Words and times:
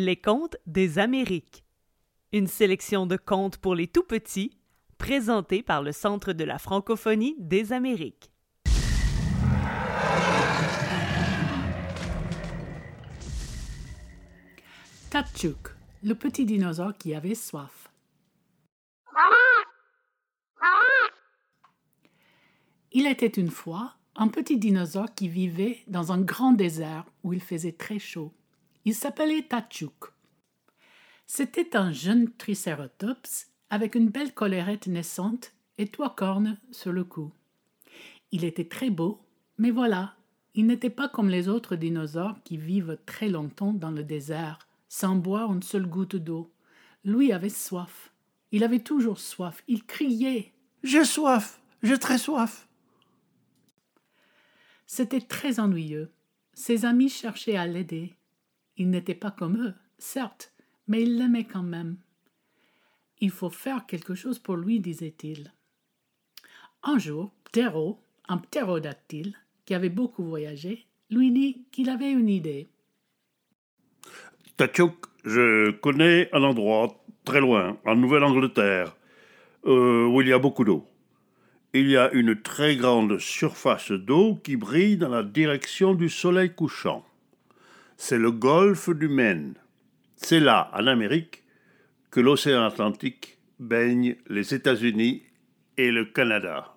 Les 0.00 0.14
contes 0.14 0.56
des 0.64 1.00
Amériques. 1.00 1.64
Une 2.32 2.46
sélection 2.46 3.04
de 3.04 3.16
contes 3.16 3.56
pour 3.56 3.74
les 3.74 3.88
tout 3.88 4.04
petits, 4.04 4.56
présentés 4.96 5.60
par 5.60 5.82
le 5.82 5.90
Centre 5.90 6.32
de 6.32 6.44
la 6.44 6.60
francophonie 6.60 7.34
des 7.40 7.72
Amériques. 7.72 8.30
Tatchuk, 15.10 15.74
le 16.04 16.14
petit 16.14 16.44
dinosaure 16.44 16.96
qui 16.96 17.12
avait 17.12 17.34
soif. 17.34 17.90
Il 22.92 23.08
était 23.08 23.26
une 23.26 23.50
fois 23.50 23.94
un 24.14 24.28
petit 24.28 24.58
dinosaure 24.58 25.12
qui 25.12 25.26
vivait 25.26 25.80
dans 25.88 26.12
un 26.12 26.20
grand 26.20 26.52
désert 26.52 27.04
où 27.24 27.32
il 27.32 27.42
faisait 27.42 27.72
très 27.72 27.98
chaud. 27.98 28.32
Il 28.88 28.94
s'appelait 28.94 29.42
Tatchuk. 29.42 30.14
C'était 31.26 31.76
un 31.76 31.92
jeune 31.92 32.32
tricératops 32.32 33.48
avec 33.68 33.94
une 33.94 34.08
belle 34.08 34.32
collerette 34.32 34.86
naissante 34.86 35.52
et 35.76 35.88
trois 35.88 36.14
cornes 36.14 36.56
sur 36.70 36.90
le 36.90 37.04
cou. 37.04 37.30
Il 38.32 38.46
était 38.46 38.64
très 38.64 38.88
beau, 38.88 39.20
mais 39.58 39.70
voilà, 39.70 40.14
il 40.54 40.64
n'était 40.64 40.88
pas 40.88 41.06
comme 41.06 41.28
les 41.28 41.50
autres 41.50 41.76
dinosaures 41.76 42.38
qui 42.44 42.56
vivent 42.56 42.96
très 43.04 43.28
longtemps 43.28 43.74
dans 43.74 43.90
le 43.90 44.04
désert, 44.04 44.58
sans 44.88 45.16
boire 45.16 45.52
une 45.52 45.62
seule 45.62 45.86
goutte 45.86 46.16
d'eau. 46.16 46.50
Lui 47.04 47.30
avait 47.30 47.50
soif. 47.50 48.10
Il 48.52 48.64
avait 48.64 48.80
toujours 48.80 49.20
soif. 49.20 49.62
Il 49.68 49.84
criait. 49.84 50.54
J'ai 50.82 51.04
soif. 51.04 51.60
J'ai 51.82 51.98
très 51.98 52.16
soif. 52.16 52.66
C'était 54.86 55.20
très 55.20 55.60
ennuyeux. 55.60 56.10
Ses 56.54 56.86
amis 56.86 57.10
cherchaient 57.10 57.58
à 57.58 57.66
l'aider. 57.66 58.17
Il 58.78 58.90
n'était 58.90 59.14
pas 59.14 59.32
comme 59.32 59.60
eux, 59.60 59.74
certes, 59.98 60.52
mais 60.86 61.02
il 61.02 61.18
l'aimait 61.18 61.44
quand 61.44 61.64
même. 61.64 61.96
Il 63.20 63.30
faut 63.30 63.50
faire 63.50 63.86
quelque 63.86 64.14
chose 64.14 64.38
pour 64.38 64.56
lui, 64.56 64.78
disait-il. 64.78 65.52
Un 66.84 66.98
jour, 66.98 67.32
Ptero, 67.44 68.00
un 68.28 68.38
ptérodactyle, 68.38 69.36
qui 69.64 69.74
avait 69.74 69.88
beaucoup 69.88 70.24
voyagé, 70.24 70.86
lui 71.10 71.32
dit 71.32 71.66
qu'il 71.72 71.90
avait 71.90 72.12
une 72.12 72.28
idée. 72.28 72.68
Tachuk, 74.56 75.06
je 75.24 75.72
connais 75.72 76.28
un 76.32 76.44
endroit 76.44 77.04
très 77.24 77.40
loin, 77.40 77.78
en 77.84 77.96
Nouvelle-Angleterre, 77.96 78.96
euh, 79.66 80.06
où 80.06 80.22
il 80.22 80.28
y 80.28 80.32
a 80.32 80.38
beaucoup 80.38 80.64
d'eau. 80.64 80.86
Il 81.74 81.90
y 81.90 81.96
a 81.96 82.10
une 82.12 82.40
très 82.40 82.76
grande 82.76 83.18
surface 83.18 83.90
d'eau 83.90 84.36
qui 84.36 84.56
brille 84.56 84.96
dans 84.96 85.08
la 85.08 85.22
direction 85.22 85.94
du 85.94 86.08
soleil 86.08 86.54
couchant. 86.54 87.04
C'est 88.00 88.16
le 88.16 88.30
golfe 88.30 88.90
du 88.90 89.08
Maine. 89.08 89.54
C'est 90.16 90.38
là, 90.38 90.70
en 90.72 90.86
Amérique, 90.86 91.42
que 92.12 92.20
l'océan 92.20 92.64
Atlantique 92.64 93.38
baigne 93.58 94.16
les 94.28 94.54
États-Unis 94.54 95.24
et 95.76 95.90
le 95.90 96.04
Canada. 96.04 96.76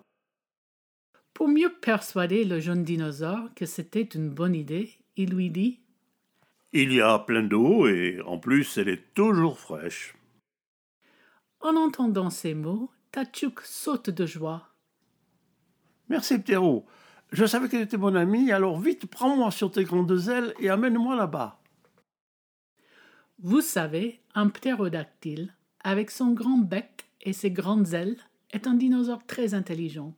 Pour 1.32 1.48
mieux 1.48 1.72
persuader 1.80 2.44
le 2.44 2.58
jeune 2.58 2.82
dinosaure 2.82 3.54
que 3.54 3.66
c'était 3.66 4.02
une 4.02 4.30
bonne 4.30 4.56
idée, 4.56 4.90
il 5.16 5.30
lui 5.30 5.48
dit 5.50 5.78
Il 6.72 6.92
y 6.92 7.00
a 7.00 7.20
plein 7.20 7.44
d'eau 7.44 7.86
et 7.86 8.20
en 8.26 8.38
plus 8.38 8.76
elle 8.76 8.88
est 8.88 9.14
toujours 9.14 9.60
fraîche. 9.60 10.14
En 11.60 11.76
entendant 11.76 12.30
ces 12.30 12.54
mots, 12.54 12.90
Tachuk 13.12 13.60
saute 13.60 14.10
de 14.10 14.26
joie. 14.26 14.68
Merci 16.08 16.40
Ptero. 16.40 16.84
Je 17.32 17.46
savais 17.46 17.70
qu'elle 17.70 17.80
était 17.80 17.96
mon 17.96 18.14
amie, 18.14 18.52
alors 18.52 18.78
vite 18.78 19.06
prends-moi 19.06 19.50
sur 19.50 19.70
tes 19.70 19.84
grandes 19.84 20.28
ailes 20.28 20.52
et 20.60 20.68
amène-moi 20.68 21.16
là-bas. 21.16 21.58
Vous 23.38 23.62
savez, 23.62 24.20
un 24.34 24.48
ptérodactyle, 24.48 25.54
avec 25.82 26.10
son 26.10 26.32
grand 26.32 26.58
bec 26.58 27.06
et 27.22 27.32
ses 27.32 27.50
grandes 27.50 27.94
ailes, 27.94 28.18
est 28.50 28.66
un 28.66 28.74
dinosaure 28.74 29.26
très 29.26 29.54
intelligent. 29.54 30.14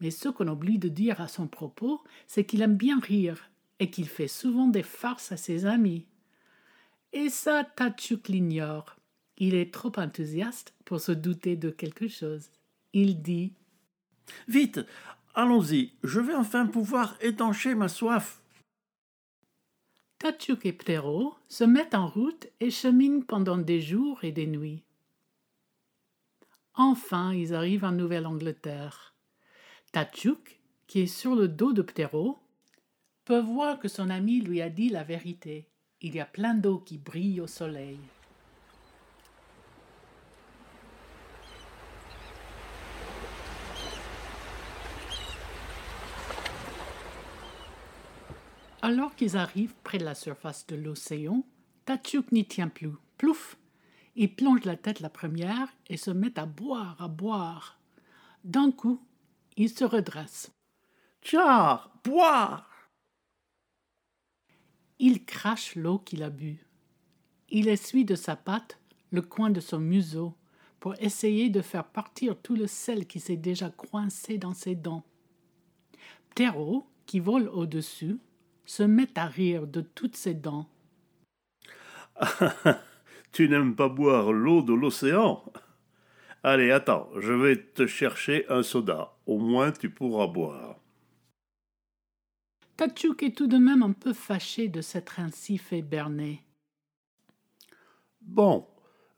Mais 0.00 0.10
ce 0.10 0.28
qu'on 0.28 0.48
oublie 0.48 0.80
de 0.80 0.88
dire 0.88 1.20
à 1.20 1.28
son 1.28 1.46
propos, 1.46 2.02
c'est 2.26 2.44
qu'il 2.44 2.62
aime 2.62 2.76
bien 2.76 2.98
rire 2.98 3.48
et 3.78 3.88
qu'il 3.88 4.08
fait 4.08 4.26
souvent 4.26 4.66
des 4.66 4.82
farces 4.82 5.30
à 5.30 5.36
ses 5.36 5.64
amis. 5.64 6.06
Et 7.12 7.28
ça, 7.28 7.62
Tachuk 7.62 8.26
l'ignore. 8.26 8.96
Il 9.38 9.54
est 9.54 9.72
trop 9.72 9.92
enthousiaste 9.96 10.74
pour 10.84 11.00
se 11.00 11.12
douter 11.12 11.54
de 11.54 11.70
quelque 11.70 12.08
chose. 12.08 12.50
Il 12.92 13.22
dit 13.22 13.52
Vite, 14.48 14.80
allons-y, 15.34 15.92
je 16.02 16.20
vais 16.20 16.34
enfin 16.34 16.66
pouvoir 16.66 17.16
étancher 17.20 17.74
ma 17.74 17.88
soif. 17.88 18.40
Tachuk 20.18 20.64
et 20.66 20.72
Ptero 20.72 21.34
se 21.48 21.64
mettent 21.64 21.94
en 21.94 22.06
route 22.06 22.46
et 22.60 22.70
cheminent 22.70 23.22
pendant 23.22 23.58
des 23.58 23.80
jours 23.80 24.22
et 24.22 24.30
des 24.30 24.46
nuits. 24.46 24.84
Enfin, 26.74 27.34
ils 27.34 27.54
arrivent 27.54 27.84
en 27.84 27.92
Nouvelle-Angleterre. 27.92 29.14
Tachuk, 29.90 30.60
qui 30.86 31.00
est 31.00 31.06
sur 31.06 31.34
le 31.34 31.48
dos 31.48 31.72
de 31.72 31.82
Ptero, 31.82 32.38
peut 33.24 33.40
voir 33.40 33.78
que 33.78 33.88
son 33.88 34.10
ami 34.10 34.40
lui 34.40 34.62
a 34.62 34.70
dit 34.70 34.88
la 34.88 35.04
vérité. 35.04 35.68
Il 36.00 36.14
y 36.14 36.20
a 36.20 36.24
plein 36.24 36.54
d'eau 36.54 36.78
qui 36.78 36.98
brille 36.98 37.40
au 37.40 37.46
soleil. 37.46 37.98
Alors 48.84 49.14
qu'ils 49.14 49.36
arrivent 49.36 49.76
près 49.84 49.98
de 49.98 50.04
la 50.04 50.16
surface 50.16 50.66
de 50.66 50.74
l'océan, 50.74 51.44
Tachuk 51.84 52.32
n'y 52.32 52.44
tient 52.44 52.68
plus. 52.68 52.90
Plouf 53.16 53.56
Il 54.16 54.34
plonge 54.34 54.64
la 54.64 54.76
tête 54.76 54.98
la 54.98 55.08
première 55.08 55.68
et 55.86 55.96
se 55.96 56.10
met 56.10 56.36
à 56.36 56.46
boire, 56.46 57.00
à 57.00 57.06
boire. 57.06 57.78
D'un 58.42 58.72
coup, 58.72 59.00
il 59.56 59.70
se 59.70 59.84
redresse. 59.84 60.50
Tchar, 61.22 61.92
boire 62.02 62.90
Il 64.98 65.24
crache 65.24 65.76
l'eau 65.76 66.00
qu'il 66.00 66.24
a 66.24 66.30
bu. 66.30 66.66
Il 67.50 67.68
essuie 67.68 68.04
de 68.04 68.16
sa 68.16 68.34
patte 68.34 68.80
le 69.12 69.22
coin 69.22 69.50
de 69.50 69.60
son 69.60 69.78
museau 69.78 70.34
pour 70.80 71.00
essayer 71.00 71.50
de 71.50 71.62
faire 71.62 71.84
partir 71.84 72.36
tout 72.36 72.56
le 72.56 72.66
sel 72.66 73.06
qui 73.06 73.20
s'est 73.20 73.36
déjà 73.36 73.70
coincé 73.70 74.38
dans 74.38 74.54
ses 74.54 74.74
dents. 74.74 75.04
Ptero, 76.30 76.84
qui 77.06 77.20
vole 77.20 77.48
au-dessus, 77.48 78.18
se 78.72 78.82
met 78.82 79.18
à 79.18 79.26
rire 79.26 79.66
de 79.66 79.82
toutes 79.82 80.16
ses 80.16 80.32
dents. 80.32 80.66
tu 83.32 83.46
n'aimes 83.46 83.76
pas 83.76 83.90
boire 83.90 84.32
l'eau 84.32 84.62
de 84.62 84.72
l'océan? 84.72 85.44
Allez, 86.42 86.70
attends, 86.70 87.10
je 87.18 87.34
vais 87.34 87.62
te 87.62 87.86
chercher 87.86 88.48
un 88.48 88.62
soda. 88.62 89.12
Au 89.26 89.38
moins 89.38 89.72
tu 89.72 89.90
pourras 89.90 90.26
boire. 90.26 90.76
Tachuk 92.78 93.22
est 93.22 93.36
tout 93.36 93.46
de 93.46 93.58
même 93.58 93.82
un 93.82 93.92
peu 93.92 94.14
fâché 94.14 94.68
de 94.68 94.80
s'être 94.80 95.20
ainsi 95.20 95.58
fait 95.58 95.82
berner. 95.82 96.42
Bon, 98.22 98.66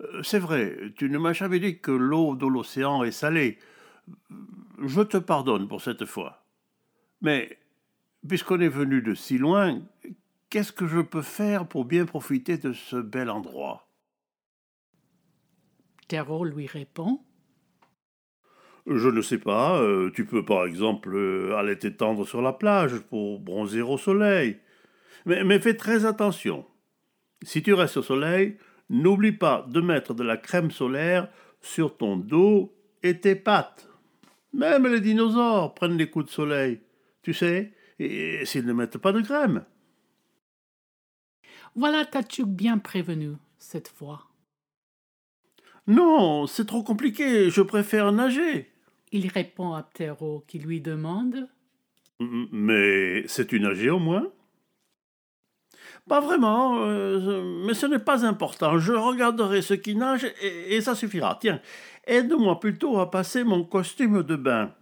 euh, 0.01 0.21
c'est 0.25 0.41
vrai, 0.41 0.77
tu 0.97 1.09
ne 1.09 1.19
m'as 1.19 1.33
jamais 1.33 1.61
dit 1.61 1.79
que 1.79 1.93
l'eau 1.93 2.35
de 2.35 2.49
l'océan 2.49 3.05
est 3.05 3.13
salée. 3.13 3.61
Je 4.85 5.03
te 5.03 5.19
pardonne 5.19 5.69
pour 5.69 5.81
cette 5.81 6.07
fois. 6.07 6.45
Mais 7.21 7.57
puisqu'on 8.29 8.61
est 8.61 8.69
venu 8.69 9.03
de 9.03 9.15
si 9.15 9.39
loin, 9.39 9.83
qu'est-ce 10.51 10.73
que 10.73 10.87
je 10.87 11.01
peux 11.01 11.23
faire 11.23 11.67
pour 11.67 11.85
bien 11.85 12.07
profiter 12.07 12.59
de 12.59 12.73
ce 12.73 12.97
bel 12.97 13.31
endroit? 13.31 13.89
Terreau 16.09 16.45
lui 16.45 16.67
répond. 16.67 17.21
Je 18.87 19.09
ne 19.09 19.23
sais 19.23 19.39
pas, 19.39 19.81
euh, 19.81 20.11
tu 20.15 20.27
peux 20.27 20.45
par 20.45 20.67
exemple 20.67 21.15
euh, 21.15 21.57
aller 21.57 21.79
t'étendre 21.79 22.27
sur 22.27 22.43
la 22.43 22.53
plage 22.53 22.99
pour 22.99 23.41
bronzer 23.41 23.81
au 23.81 23.97
soleil. 23.97 24.59
Mais, 25.25 25.43
mais 25.43 25.59
fais 25.59 25.75
très 25.75 26.05
attention. 26.05 26.67
Si 27.43 27.63
tu 27.63 27.73
restes 27.73 27.97
au 27.97 28.03
soleil, 28.03 28.59
n'oublie 28.91 29.33
pas 29.33 29.67
de 29.69 29.81
mettre 29.81 30.13
de 30.13 30.23
la 30.23 30.37
crème 30.37 30.71
solaire 30.71 31.29
sur 31.63 31.97
ton 31.97 32.19
dos 32.19 32.77
et 33.03 33.19
tes 33.21 33.35
pattes. 33.35 33.89
Même 34.53 34.87
les 34.87 35.01
dinosaures 35.01 35.75
prennent 35.75 35.97
des 35.97 36.11
coups 36.11 36.27
de 36.27 36.31
soleil. 36.31 36.81
Tu 37.23 37.33
sais, 37.33 37.73
et 37.99 38.45
s'ils 38.45 38.67
ne 38.67 38.73
mettent 38.73 38.99
pas 38.99 39.13
de 39.13 39.21
crème. 39.21 39.65
Voilà 41.75 42.05
Tachuk 42.05 42.49
bien 42.49 42.79
prévenu, 42.79 43.33
cette 43.59 43.89
fois? 43.89 44.29
Non, 45.87 46.47
c'est 46.47 46.67
trop 46.67 46.83
compliqué, 46.83 47.51
je 47.51 47.61
préfère 47.61 48.13
nager. 48.13 48.71
Il 49.13 49.29
répond 49.29 49.75
à 49.75 49.83
Ptero 49.83 50.45
qui 50.47 50.59
lui 50.59 50.81
demande. 50.81 51.49
Mais 52.21 53.27
sais-tu 53.29 53.61
nager 53.61 53.91
au 53.91 53.99
moins? 53.99 54.33
Pas 56.09 56.21
vraiment, 56.21 56.85
euh, 56.85 57.65
mais 57.67 57.75
ce 57.75 57.87
n'est 57.87 57.99
pas 57.99 58.25
important. 58.27 58.79
Je 58.79 58.93
regarderai 58.93 59.63
ce 59.63 59.75
qui 59.75 59.95
nage 59.97 60.25
et, 60.43 60.77
et 60.77 60.81
ça 60.81 60.95
suffira. 60.95 61.39
Tiens, 61.41 61.61
aide-moi 62.07 62.61
plutôt 62.61 62.99
à 62.99 63.11
passer 63.11 63.43
mon 63.43 63.65
costume 63.65 64.23
de 64.23 64.37
bain. 64.37 64.75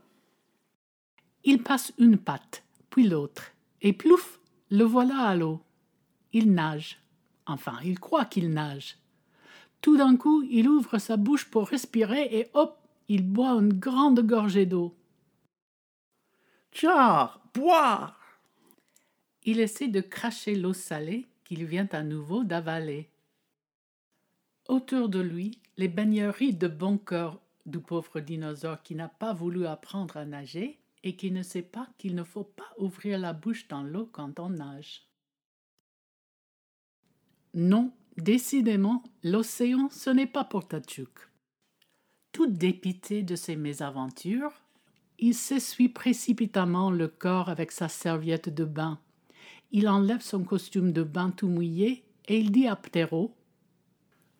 Il 1.45 1.63
passe 1.63 1.93
une 1.99 2.19
patte 2.19 2.65
puis 2.93 3.09
l'autre, 3.09 3.53
et 3.81 3.95
plouf, 3.95 4.39
le 4.69 4.85
voilà 4.85 5.21
à 5.21 5.35
l'eau. 5.35 5.63
Il 6.35 6.53
nage. 6.53 7.01
Enfin, 7.47 7.79
il 7.83 7.99
croit 7.99 8.27
qu'il 8.27 8.51
nage. 8.51 8.99
Tout 9.81 9.97
d'un 9.97 10.15
coup, 10.17 10.43
il 10.43 10.69
ouvre 10.69 10.99
sa 10.99 11.17
bouche 11.17 11.47
pour 11.47 11.69
respirer 11.69 12.29
et 12.31 12.51
hop, 12.53 12.87
il 13.09 13.27
boit 13.27 13.53
une 13.53 13.73
grande 13.73 14.21
gorgée 14.21 14.67
d'eau. 14.67 14.95
Tchar, 16.71 17.41
boire 17.55 18.21
Il 19.45 19.59
essaie 19.59 19.89
de 19.89 20.03
cracher 20.03 20.55
l'eau 20.55 20.75
salée 20.75 21.27
qu'il 21.45 21.65
vient 21.65 21.89
à 21.93 22.03
nouveau 22.03 22.45
d'avaler. 22.45 23.09
Autour 24.69 25.09
de 25.09 25.21
lui, 25.21 25.59
les 25.79 25.89
baigneries 25.89 26.53
de 26.53 26.69
bon 26.69 26.99
cœur 26.99 27.41
du 27.65 27.79
pauvre 27.79 28.21
dinosaure 28.21 28.83
qui 28.83 28.95
n'a 28.95 29.09
pas 29.09 29.33
voulu 29.33 29.65
apprendre 29.65 30.19
à 30.19 30.27
nager 30.27 30.82
et 31.05 31.17
qui 31.17 31.31
ne 31.31 31.43
sait 31.43 31.63
pas 31.63 31.89
qu'il 31.99 32.15
ne 32.15 32.25
faut 32.25 32.45
pas 32.45 32.71
ouvrir 32.79 33.19
la 33.19 33.33
bouche 33.33 33.69
dans 33.69 33.83
l'eau 33.83 34.09
quand 34.13 34.39
on 34.39 34.51
nage. 34.51 35.09
Non, 37.55 37.93
décidément, 38.17 39.03
l'océan, 39.23 39.89
ce 39.91 40.11
n'est 40.11 40.27
pas 40.27 40.45
pour 40.45 40.67
Tachuk. 40.67 41.29
Tout 42.33 42.47
dépité 42.47 43.23
de 43.23 43.37
ses 43.37 43.57
mésaventures, 43.57 44.53
il 45.19 45.35
s'essuie 45.35 45.89
précipitamment 45.89 46.91
le 46.91 47.09
corps 47.09 47.49
avec 47.49 47.73
sa 47.73 47.89
serviette 47.89 48.49
de 48.49 48.65
bain. 48.65 48.99
Il 49.71 49.89
enlève 49.89 50.23
son 50.23 50.45
costume 50.45 50.93
de 50.93 51.03
bain 51.03 51.31
tout 51.31 51.49
mouillé 51.49 52.05
et 52.27 52.39
il 52.39 52.51
dit 52.53 52.67
à 52.67 52.77
Ptero 52.77 53.35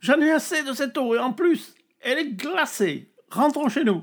J'en 0.01 0.21
ai 0.21 0.31
assez 0.31 0.63
de 0.65 0.73
cette 0.73 0.97
eau 0.99 1.15
et 1.15 1.19
en 1.19 1.33
plus, 1.33 1.75
elle 2.01 2.19
est 2.19 2.33
glacée. 2.33 3.13
Rentrons 3.31 3.69
chez 3.69 3.85
nous. 3.85 4.03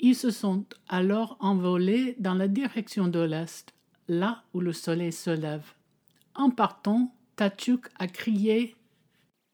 Ils 0.00 0.16
se 0.16 0.30
sont 0.30 0.64
alors 0.88 1.36
envolés 1.40 2.16
dans 2.18 2.34
la 2.34 2.48
direction 2.48 3.08
de 3.08 3.20
l'est, 3.20 3.72
là 4.08 4.42
où 4.52 4.60
le 4.60 4.72
soleil 4.72 5.12
se 5.12 5.30
lève. 5.30 5.72
En 6.34 6.50
partant, 6.50 7.14
Tachuk 7.36 7.88
a 7.98 8.06
crié 8.06 8.76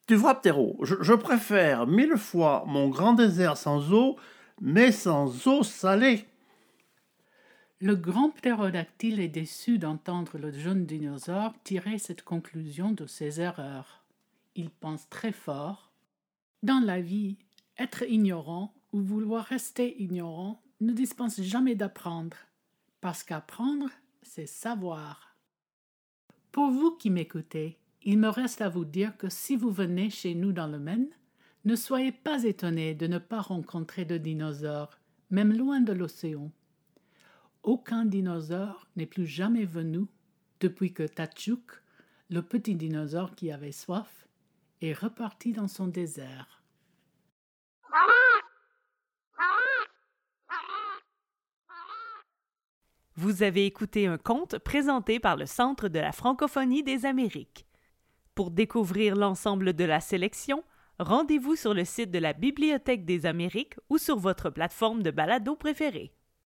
Tu 0.07 0.15
vois, 0.15 0.41
Ptero, 0.41 0.79
je, 0.83 0.97
je, 1.01 1.13
préfère 1.13 1.87
mille 1.87 2.17
fois 2.17 2.65
mon 2.67 2.89
grand 2.89 3.13
désert 3.13 3.57
sans 3.57 3.93
eau, 3.93 4.17
mais 4.61 4.93
sans 4.93 5.47
eau 5.47 5.63
salée. 5.63 6.27
Le 7.83 7.97
grand 7.97 8.31
ptérodactyle 8.31 9.21
est 9.21 9.29
déçu 9.29 9.79
d'entendre 9.79 10.37
le 10.37 10.53
jeune 10.53 10.85
dinosaure 10.85 11.55
tirer 11.65 11.99
cette 11.99 12.23
conclusion 12.23 12.93
de 12.93 13.07
ses 13.07 13.41
erreurs. 13.41 14.05
Il 14.55 14.69
pense 14.69 15.09
très 15.09 15.33
fort. 15.33 15.91
Dans 16.63 16.81
la 16.81 17.01
vie, 17.01 17.39
être 17.79 18.03
ignorant 18.03 18.75
ou 18.93 19.01
vouloir 19.01 19.45
rester 19.45 20.01
ignorant 20.03 20.63
ne 20.81 20.93
dispense 20.93 21.41
jamais 21.41 21.75
d'apprendre, 21.75 22.37
parce 23.01 23.23
qu'apprendre, 23.23 23.89
c'est 24.23 24.47
savoir. 24.47 25.37
Pour 26.53 26.71
vous 26.71 26.93
qui 26.93 27.11
m'écoutez, 27.11 27.79
il 28.03 28.19
me 28.19 28.29
reste 28.29 28.61
à 28.61 28.69
vous 28.69 28.85
dire 28.85 29.17
que 29.17 29.29
si 29.29 29.57
vous 29.57 29.71
venez 29.71 30.11
chez 30.11 30.35
nous 30.35 30.53
dans 30.53 30.67
le 30.67 30.79
Maine, 30.79 31.09
ne 31.65 31.77
soyez 31.77 32.13
pas 32.13 32.45
étonnés 32.45 32.95
de 32.95 33.07
ne 33.07 33.19
pas 33.19 33.41
rencontrer 33.41 34.05
de 34.05 34.17
dinosaures, 34.17 34.99
même 35.31 35.53
loin 35.53 35.81
de 35.81 35.93
l'océan. 35.93 36.51
Aucun 37.63 38.07
dinosaure 38.07 38.89
n'est 38.97 39.07
plus 39.07 39.27
jamais 39.27 39.67
venu 39.67 40.07
depuis 40.61 40.95
que 40.95 41.03
Tachuk, 41.03 41.83
le 42.31 42.43
petit 42.43 42.75
dinosaure 42.75 43.35
qui 43.35 43.53
avait 43.53 43.73
soif, 43.73 44.27
est 44.81 44.95
reparti 44.95 45.53
dans 45.53 45.69
son 45.69 45.87
désert. 45.87 46.60
Vous 53.23 53.43
avez 53.43 53.67
écouté 53.67 54.07
un 54.07 54.17
conte 54.17 54.57
présenté 54.57 55.21
par 55.21 55.37
le 55.37 55.45
Centre 55.45 55.89
de 55.89 55.99
la 55.99 56.11
francophonie 56.11 56.83
des 56.83 57.05
Amériques. 57.05 57.67
Pour 58.35 58.51
découvrir 58.51 59.15
l'ensemble 59.15 59.75
de 59.75 59.85
la 59.85 60.01
sélection, 60.01 60.65
rendez-vous 60.99 61.55
sur 61.55 61.75
le 61.75 61.85
site 61.85 62.11
de 62.11 62.19
la 62.19 62.33
Bibliothèque 62.33 63.05
des 63.05 63.27
Amériques 63.27 63.75
ou 63.91 63.99
sur 63.99 64.19
votre 64.19 64.49
plateforme 64.49 65.03
de 65.03 65.11
balado 65.11 65.55
préférée. 65.55 66.15